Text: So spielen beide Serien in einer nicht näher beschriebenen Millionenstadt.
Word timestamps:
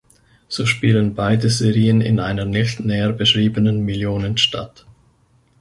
So 0.47 0.65
spielen 0.65 1.13
beide 1.13 1.51
Serien 1.51 2.01
in 2.01 2.19
einer 2.19 2.45
nicht 2.45 2.79
näher 2.79 3.13
beschriebenen 3.13 3.85
Millionenstadt. 3.85 4.87